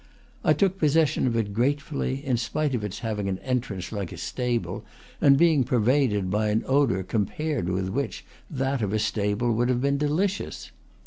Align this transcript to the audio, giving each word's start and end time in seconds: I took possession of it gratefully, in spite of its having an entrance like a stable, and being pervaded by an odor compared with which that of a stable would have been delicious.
I 0.43 0.53
took 0.53 0.79
possession 0.79 1.27
of 1.27 1.35
it 1.35 1.53
gratefully, 1.53 2.25
in 2.25 2.35
spite 2.37 2.73
of 2.73 2.83
its 2.83 2.97
having 3.05 3.29
an 3.29 3.37
entrance 3.37 3.91
like 3.91 4.11
a 4.11 4.17
stable, 4.17 4.83
and 5.21 5.37
being 5.37 5.63
pervaded 5.63 6.31
by 6.31 6.47
an 6.49 6.63
odor 6.65 7.03
compared 7.03 7.69
with 7.69 7.87
which 7.89 8.25
that 8.49 8.81
of 8.81 8.93
a 8.93 8.97
stable 8.97 9.51
would 9.53 9.69
have 9.69 9.81
been 9.81 9.99
delicious. 9.99 10.71